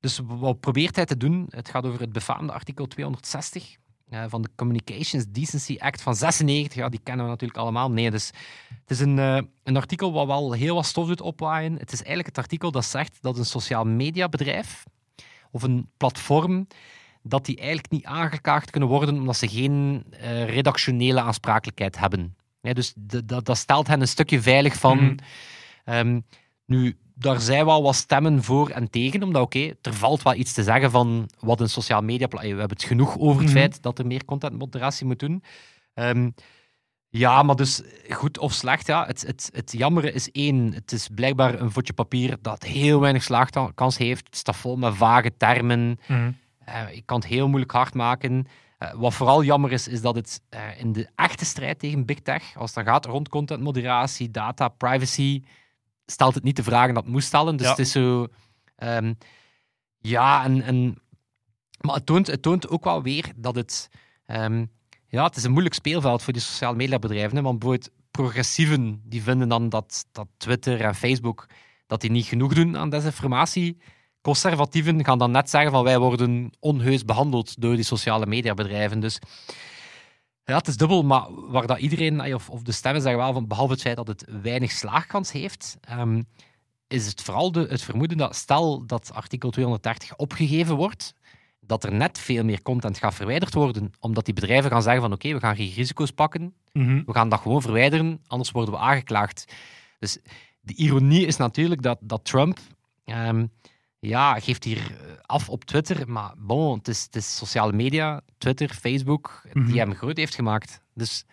[0.00, 1.46] dus wat probeert hij te doen?
[1.50, 3.76] Het gaat over het befaamde artikel 260
[4.10, 6.74] eh, van de Communications Decency Act van 96.
[6.74, 7.90] Ja, die kennen we natuurlijk allemaal.
[7.90, 8.26] Nee, dus
[8.80, 11.72] het is een, eh, een artikel wat wel heel wat stof doet opwaaien.
[11.72, 14.84] Het is eigenlijk het artikel dat zegt dat een sociaal media bedrijf
[15.50, 16.66] of een platform
[17.22, 22.36] dat die eigenlijk niet aangekaagd kunnen worden omdat ze geen eh, redactionele aansprakelijkheid hebben.
[22.60, 22.92] Ja, dus
[23.44, 25.04] dat stelt hen een stukje veilig van...
[25.04, 25.14] Mhm.
[25.84, 26.20] ehm,
[26.64, 30.52] nu, daar zijn wel wat stemmen voor en tegen, omdat oké, er valt wel iets
[30.52, 32.26] te zeggen van wat een sociaal media...
[32.28, 33.58] We hebben het genoeg over het Mhm.
[33.58, 35.42] feit dat er meer contentmoderatie moet doen.
[35.94, 36.30] Ehm,
[37.12, 39.06] Ja, maar dus goed of slecht, ja.
[39.06, 43.22] Het, het, het jammere is één, het is blijkbaar een vodje papier dat heel weinig
[43.22, 44.26] slaagkans heeft.
[44.26, 45.98] Het staat vol met vage termen.
[46.64, 48.46] Eh, je kan het heel moeilijk hard maken.
[48.78, 52.20] Eh, wat vooral jammer is, is dat het eh, in de echte strijd tegen Big
[52.20, 55.42] Tech, als het dan gaat rond contentmoderatie, data, privacy,
[56.10, 57.56] stelt het niet de vragen dat het moest stellen.
[57.56, 57.70] Dus Ja.
[57.72, 58.26] het is zo...
[58.76, 59.12] ehm,
[59.98, 60.98] ja, en, en,
[61.80, 63.88] maar het toont, het toont ook wel weer dat het...
[64.26, 64.64] ehm,
[65.06, 67.36] ja, het is een moeilijk speelveld voor die sociale mediabedrijven.
[67.36, 71.46] Hè, want bijvoorbeeld progressieven die vinden dan dat, dat Twitter en Facebook
[71.86, 73.76] dat die niet genoeg doen aan desinformatie.
[74.20, 79.00] Conservatieven gaan dan net zeggen van wij worden onheus behandeld door die sociale mediabedrijven.
[79.00, 79.18] Dus
[80.50, 83.46] ja, het is dubbel, maar waar dat iedereen, of, of de stemmen zeggen wel van,
[83.46, 86.22] behalve het feit dat het weinig slaagkans heeft, ehm,
[86.86, 91.14] is het vooral de, het vermoeden dat stel dat artikel 230 opgegeven wordt,
[91.60, 95.12] dat er net veel meer content gaat verwijderd worden, omdat die bedrijven gaan zeggen van
[95.12, 97.02] oké, we gaan geen risico's pakken, Mhm.
[97.06, 99.44] we gaan dat gewoon verwijderen, anders worden we aangeklaagd.
[99.98, 100.18] Dus
[100.60, 102.58] de ironie is natuurlijk dat, dat Trump
[103.04, 103.46] ehm,
[104.00, 108.20] ja, geeft hier eh, af op Twitter, maar bon, het is, het is sociale media,
[108.38, 109.66] Twitter, Facebook, Mhm.
[109.66, 110.82] die hem groot heeft gemaakt.
[110.94, 111.24] Dus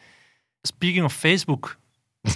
[0.61, 1.77] Speaking of Facebook.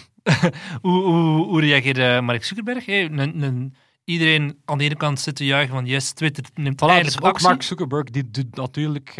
[0.81, 2.85] hoe, hoe, hoe reageerde Mark Zuckerberg?
[2.85, 6.75] Hey, een, een, iedereen aan de ene kant zit te juichen van yes, Twitter neemt
[6.81, 7.47] Voilà, eindelijk dus ook actie.
[7.47, 9.15] Mark Zuckerberg die doet natuurlijk eh,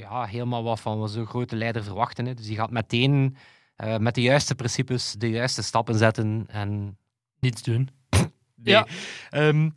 [0.00, 2.26] ja, helemaal wat van wat zo'n grote leider verwachten.
[2.26, 2.34] Hè.
[2.34, 3.36] Dus die gaat meteen
[3.76, 6.44] eh, met de juiste principes de juiste stappen zetten.
[6.48, 6.96] En,
[7.40, 7.88] Niets doen.
[8.10, 8.28] nee.
[8.74, 8.86] Ja.
[9.30, 9.70] Ehm,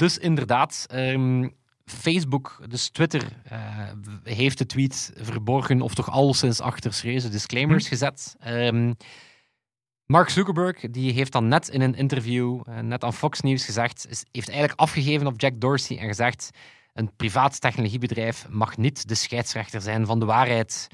[0.00, 1.48] dus inderdaad, ehm,
[1.84, 3.58] Facebook, dus Twitter, eh,
[4.22, 8.36] heeft de tweet verborgen of toch al sinds achter serieuze disclaimers gezet.
[8.38, 8.92] Ehm,
[10.06, 14.06] Mark Zuckerberg die heeft dan net in een interview, eh, net aan Fox News gezegd,
[14.08, 16.50] is, heeft eigenlijk afgegeven op Jack Dorsey en gezegd
[16.92, 20.88] een privaat technologiebedrijf mag niet de scheidsrechter zijn van de waarheid.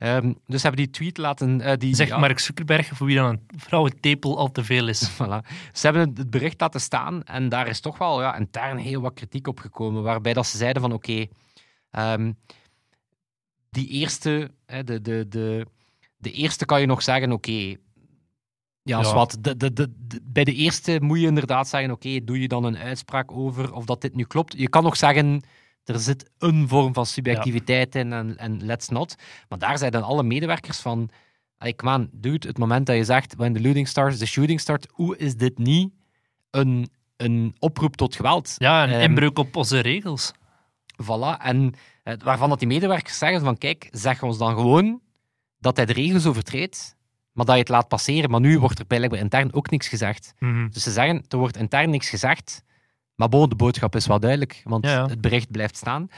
[0.00, 1.60] Ehm, dus hebben die tweet laten...
[1.60, 5.10] eh, die, Zegt ja, Mark Zuckerberg voor wie dan een vrouwentepel al te veel is.
[5.14, 5.46] Voilà.
[5.72, 9.14] Ze hebben het- bericht laten staan en daar is toch wel ja, intern heel wat
[9.14, 10.02] kritiek op gekomen.
[10.02, 11.26] Waarbij dat ze zeiden van oké,
[11.90, 12.32] ehm,
[13.70, 15.66] die eerste, de, de, de,
[16.16, 17.74] de eerste kan je nog zeggen oké,
[18.82, 19.26] ja, Ja.
[19.40, 22.64] De, de, de, de- bij de eerste moet je inderdaad zeggen oké, doe je dan
[22.64, 24.54] een uitspraak over of dat dit nu klopt.
[24.58, 25.42] Je kan nog zeggen
[25.92, 29.14] er zit een vorm van subjectiviteit in en, en let's not.
[29.48, 31.10] Maar daar zijn dan alle medewerkers van
[31.76, 34.86] come on, dude, het moment dat je zegt, when the looting starts, the shooting starts,
[34.90, 35.92] hoe is dit niet
[36.50, 38.54] een, een oproep tot geweld?
[38.58, 40.32] Ja, een Ehm, inbreuk op onze regels.
[41.02, 41.42] Voilà.
[41.42, 45.00] En eh, waarvan dat die medewerkers zeggen van, kijk, zeg ons dan gewoon
[45.58, 46.96] dat hij de regels overtreedt,
[47.32, 48.30] maar dat je het laat passeren.
[48.30, 50.32] Maar nu wordt er blijkbaar intern ook niks gezegd.
[50.38, 50.68] Mhm.
[50.70, 52.62] Dus ze zeggen, er wordt intern niks gezegd,
[53.20, 55.06] maar bon, de boodschap is wel duidelijk, want Ja, ja.
[55.06, 56.08] het bericht blijft staan.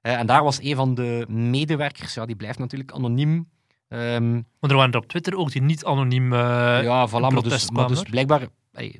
[0.00, 3.48] Eh, en daar was een van de medewerkers, ja, die blijft natuurlijk anoniem.
[3.88, 6.38] Ehm, Maar er waren er op Twitter ook die niet anoniem eh,
[6.82, 8.10] ja, voilà, maar dus, maar dus hoor.
[8.10, 8.48] blijkbaar,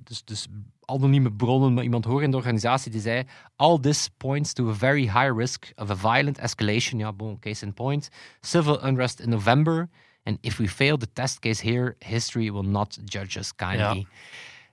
[0.04, 0.46] dus, dus
[0.84, 3.24] anonieme bronnen, maar iemand hoger in de organisatie die zei:
[3.56, 7.00] All this points to a very high risk of a violent escalation.
[7.00, 8.08] Ja, bon, case in point.
[8.40, 9.88] Civil unrest in November.
[10.22, 14.06] And if we fail the test case here, history will not judge us kindly.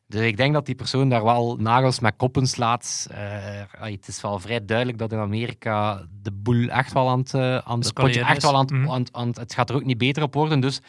[0.08, 3.08] Dus ik denk dat die persoon daar wel nagels met koppen slaat.
[3.12, 7.34] Eh, het is wel vrij duidelijk dat in Amerika de boel echt wel aan het,
[7.34, 9.76] eh, aan het, potje echt wel aan het, aan het- aan het- het gaat er
[9.76, 10.60] ook niet beter op worden.
[10.60, 10.80] Dus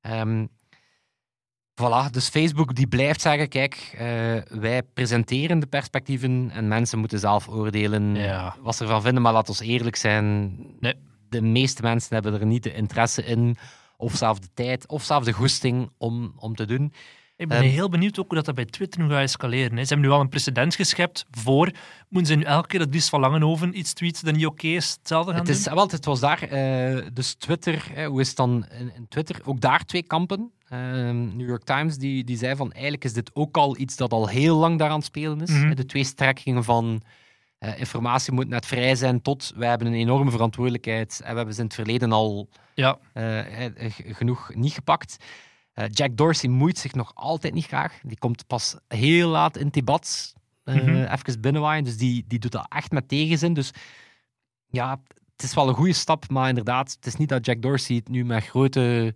[0.00, 0.46] ehm,
[1.82, 7.18] Voilà, dus Facebook die blijft zeggen, kijk, eh, wij presenteren de perspectieven en mensen moeten
[7.18, 8.56] zelf oordelen Ja.
[8.60, 9.22] wat ze ervan vinden.
[9.22, 10.94] Maar laat ons eerlijk zijn, Nee.
[11.28, 13.56] de meeste mensen hebben er niet de interesse in,
[13.96, 16.92] of zelfs de tijd, of zelfs de goesting om, om te doen.
[17.36, 19.76] Ik ben heel benieuwd ook hoe dat, dat bij Twitter nu gaat escaleren.
[19.76, 19.84] Hè.
[19.84, 21.70] Ze hebben nu al een precedent geschept voor.
[22.08, 24.96] Moeten ze nu elke keer dat Dries van Langenhoven iets tweet dat niet oké is,
[24.98, 25.78] hetzelfde gaan Het, is, doen?
[25.78, 29.40] het was daar, eh, dus Twitter, hoe is het dan in, in Twitter?
[29.44, 30.52] Ook daar twee kampen.
[30.68, 34.12] Ehm, New York Times die, die zei van eigenlijk is dit ook al iets dat
[34.12, 35.50] al heel lang daar aan het spelen is.
[35.50, 35.74] Mhm.
[35.74, 37.02] De twee strekkingen van
[37.58, 41.54] eh, informatie moet net vrij zijn tot wij hebben een enorme verantwoordelijkheid en we hebben
[41.54, 43.28] ze in het verleden al Ja, eh,
[43.88, 45.16] genoeg niet gepakt.
[45.72, 47.98] Eh, Jack Dorsey moeit zich nog altijd niet graag.
[48.02, 50.32] Die komt pas heel laat in het debat
[50.64, 51.02] Mhm.
[51.02, 51.84] even binnenwaaien.
[51.84, 53.52] Dus die, die doet dat echt met tegenzin.
[53.54, 53.70] Dus
[54.66, 55.00] ja,
[55.36, 56.28] het is wel een goede stap.
[56.30, 59.14] Maar inderdaad, het is niet dat Jack Dorsey het nu met grote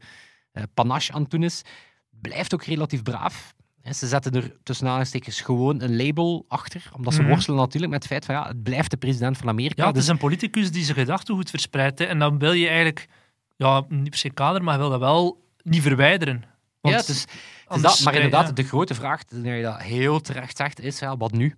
[0.52, 1.62] eh, panache aan het doen is.
[2.10, 3.54] Blijft ook relatief braaf.
[3.90, 6.90] Ze zetten er tussen aanhalingstekens gewoon een label achter.
[6.96, 7.30] Omdat ze Mhm.
[7.30, 9.80] worstelen natuurlijk met het feit van ja, het blijft de president van Amerika.
[9.80, 11.98] ja het dus is een politicus die zijn gedachtegoed verspreidt.
[11.98, 12.04] hè.
[12.04, 13.08] En dan wil je eigenlijk,
[13.56, 16.44] ja, niet per se kader, maar je wil dat wel niet verwijderen.
[16.80, 17.20] Want ja, het is,
[17.66, 18.52] het is dat, maar inderdaad, ja.
[18.52, 21.54] de grote vraag, dat je dat heel terecht zegt, is ja, wat nu?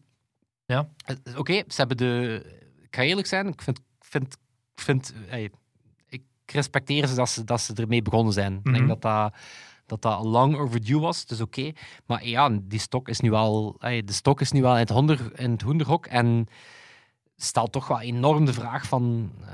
[0.67, 0.89] Ja.
[1.37, 2.43] Oké, ze hebben de...
[2.83, 3.81] Ik ga eerlijk zijn, ik vind...
[4.01, 4.37] Vind,
[4.75, 8.53] vind, eh, ik respecteer ze dat ze, dat ze ermee begonnen zijn.
[8.55, 8.75] Ik Mhm.
[8.75, 9.35] denk dat dat,
[9.87, 11.73] dat dat al lang overdue was, dus oké.
[12.07, 14.89] Maar ja, die stok is nu wel, ey, de stok is nu wel in het,
[14.89, 16.47] honder, in het hoenderhok en
[17.43, 19.53] stelt toch wel enorm de vraag van, eh,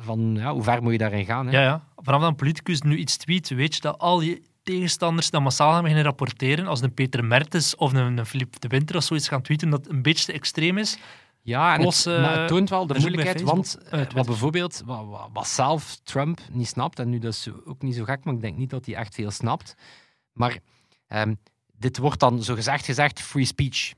[0.00, 1.46] van ja, hoe ver moet je daarin gaan.
[1.46, 1.52] Hè?
[1.52, 1.84] Ja, ja.
[1.96, 5.72] Vanaf dat een politicus nu iets tweet, weet je dat al je tegenstanders dat massaal
[5.72, 6.66] gaan beginnen rapporteren.
[6.66, 9.88] Als een Peter Mertens of een, een Philippe de Winter of zoiets gaan tweeten dat
[9.88, 10.98] een beetje te extreem is.
[11.42, 14.26] Ja, en het, eh, maar het toont wel de bij moeilijkheid, want eh, Eh, wat
[14.26, 18.04] bijvoorbeeld, wat, wat, wat zelf Trump niet snapt, en nu dat is ook niet zo
[18.04, 19.74] gek, maar ik denk niet dat hij echt veel snapt,
[20.32, 20.58] maar
[21.06, 21.34] ehm,
[21.72, 23.92] dit wordt dan zo gezegd gezegd free speech.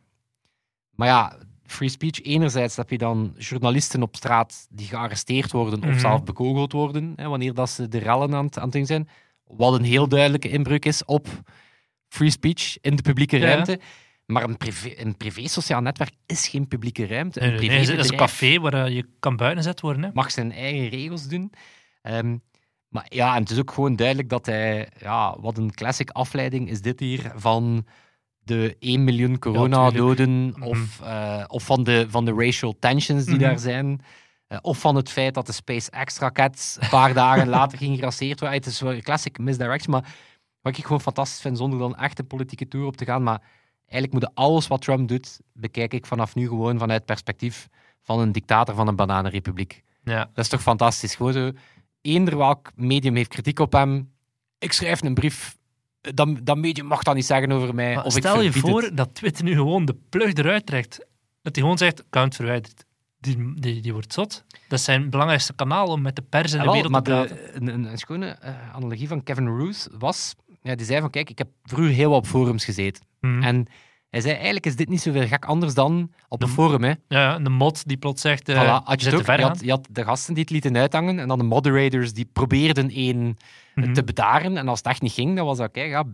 [0.90, 1.36] Maar ja,
[1.66, 5.88] free speech, enerzijds heb je dan journalisten op straat die gearresteerd worden Mhm.
[5.88, 8.86] of zelf bekogeld worden, hè, wanneer dat ze de rellen aan, het- aan het doen
[8.86, 9.08] zijn,
[9.44, 11.26] wat een heel duidelijke inbreuk is op
[12.08, 13.80] free speech in de publieke Ja, ruimte.
[14.26, 17.40] Maar een privé, een privé sociaal netwerk is geen publieke ruimte.
[17.40, 20.02] Een nee, nee, het is een café waar eh, je kan buitengezet worden.
[20.02, 20.10] Hè.
[20.12, 21.52] mag zijn eigen regels doen.
[22.02, 22.36] Ehm,
[22.88, 24.88] maar ja, en het is ook gewoon duidelijk dat hij...
[25.00, 27.86] Ja, wat een classic afleiding is dit hier van
[28.44, 30.62] de 1 miljoen coronadoden Mhm.
[30.62, 33.42] of, eh, of van, de, van de racial tensions die Mhm.
[33.44, 34.00] daar zijn.
[34.46, 38.58] Eh, of van het feit dat de SpaceX-raket een paar dagen later ging gerasseerd worden.
[38.58, 40.14] Het is wel een classic misdirection, maar
[40.60, 43.42] wat ik gewoon fantastisch vind, zonder dan echt een politieke tour op te gaan, maar
[43.88, 47.68] eigenlijk moet alles wat Trump doet, bekijk ik vanaf nu gewoon vanuit het perspectief
[48.02, 49.82] van een dictator van een bananenrepubliek.
[50.04, 50.18] Ja.
[50.34, 51.14] Dat is toch fantastisch?
[51.14, 51.50] Gewoon zo,
[52.00, 54.12] eender welk medium heeft kritiek op hem.
[54.58, 55.56] Ik schrijf een brief.
[56.14, 57.94] Dat, dat medium mag dat niet zeggen over mij.
[57.94, 58.96] Maar of ik stel je voor het.
[58.96, 60.98] dat Twitter nu gewoon de plug eruit trekt.
[61.42, 62.84] Dat hij gewoon zegt, account verwijderd.
[63.20, 64.44] Die, die, die wordt zot.
[64.68, 67.02] Dat is zijn belangrijkste kanaal om met de pers en Ah, de wel, wereld maar
[67.02, 67.56] te de, praten.
[67.56, 70.34] een, een, een schone eh, analogie van Kevin Roos was...
[70.62, 73.04] Ja, die zei van, kijk, ik heb vroeger heel wat op forums gezeten.
[73.20, 73.42] Mhm.
[73.42, 73.66] En
[74.14, 76.82] hij zei, eigenlijk is dit niet zoveel gek anders dan op een De- forum.
[76.84, 76.92] Hè.
[77.08, 79.44] Ja, de mod die plots zegt, eh Voilà, je had je, het ook, ver je,
[79.46, 82.90] had, je had de gasten die het lieten uithangen en dan de moderators die probeerden
[82.90, 83.38] één
[83.74, 83.92] Mhm.
[83.92, 84.56] te bedaren.
[84.56, 86.04] En als het echt niet ging, dan was dat, kijk, ja,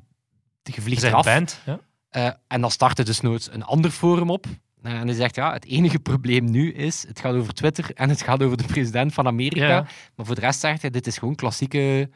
[0.63, 1.25] je vliegt bent eraf.
[1.25, 1.61] band.
[1.67, 1.79] Ja.
[2.11, 4.47] Eh, en dan startte dus nooit een ander forum op.
[4.83, 8.09] Eh, en hij zegt, ja, het enige probleem nu is, het gaat over Twitter en
[8.09, 9.67] het gaat over de president van Amerika.
[9.69, 9.87] Ja.
[10.17, 12.11] Maar voor de rest zegt hij, dit is gewoon klassieke,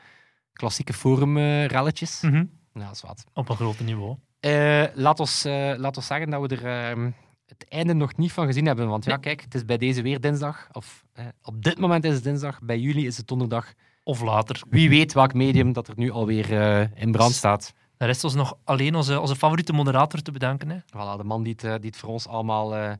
[0.52, 2.20] klassieke forum-relletjes.
[2.20, 2.44] Mhm.
[2.74, 3.24] Ja, dat is wat.
[3.34, 4.16] Op een groter niveau.
[4.44, 5.44] Eh, laat, ons,
[5.76, 7.10] laat ons zeggen dat we er ehm,
[7.46, 8.88] het einde nog niet van gezien hebben.
[8.88, 10.68] Want ja, kijk, het is bij deze weer dinsdag.
[10.72, 13.72] Of eh, op dit moment is het dinsdag, bij jullie is het donderdag.
[14.02, 14.62] Of later.
[14.68, 16.50] Wie weet welk medium dat er nu alweer
[16.94, 17.72] in brand staat.
[17.96, 20.70] Dan rest ons nog alleen onze, onze favoriete moderator te bedanken.
[20.70, 20.78] Hè.
[20.78, 22.96] Voilà, de man die het, die het voor ons allemaal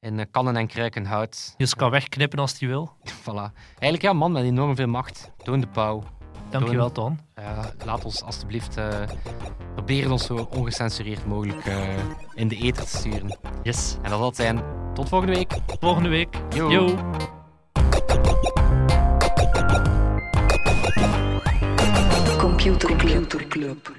[0.00, 1.54] in kannen en kruiken houdt.
[1.58, 2.96] Ons kan wegknippen als hij wil.
[3.22, 3.52] Voilà.
[3.68, 5.30] Eigenlijk ja, een man met enorm veel macht.
[5.42, 6.02] Toon de pauw.
[6.50, 7.18] Dankjewel, Toon.
[7.34, 8.88] Eh, laat ons alstublieft eh,
[9.74, 11.78] proberen ons zo ongecensureerd mogelijk eh,
[12.34, 13.38] in de ether te sturen.
[13.62, 13.96] Yes.
[14.02, 14.62] En dat zal het zijn.
[14.94, 15.52] Tot volgende week.
[15.80, 16.40] Volgende week.
[16.54, 16.70] Yo.
[16.70, 16.94] Yo.
[22.38, 22.96] Computer
[23.48, 23.94] Club.